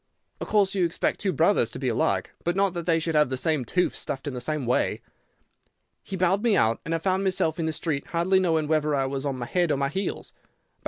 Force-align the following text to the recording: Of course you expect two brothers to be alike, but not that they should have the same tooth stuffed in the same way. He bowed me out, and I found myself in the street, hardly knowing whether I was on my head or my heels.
Of 0.39 0.47
course 0.47 0.73
you 0.73 0.83
expect 0.83 1.19
two 1.19 1.31
brothers 1.31 1.69
to 1.69 1.77
be 1.77 1.87
alike, 1.89 2.31
but 2.43 2.55
not 2.55 2.73
that 2.73 2.87
they 2.87 2.97
should 2.97 3.13
have 3.13 3.29
the 3.29 3.37
same 3.37 3.63
tooth 3.63 3.95
stuffed 3.95 4.25
in 4.25 4.33
the 4.33 4.41
same 4.41 4.65
way. 4.65 4.99
He 6.01 6.15
bowed 6.15 6.41
me 6.41 6.57
out, 6.57 6.81
and 6.83 6.95
I 6.95 6.97
found 6.97 7.23
myself 7.23 7.59
in 7.59 7.67
the 7.67 7.71
street, 7.71 8.07
hardly 8.07 8.39
knowing 8.39 8.67
whether 8.67 8.95
I 8.95 9.05
was 9.05 9.27
on 9.27 9.35
my 9.37 9.45
head 9.45 9.69
or 9.69 9.77
my 9.77 9.89
heels. 9.89 10.33